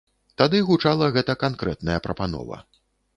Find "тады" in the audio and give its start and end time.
0.41-0.61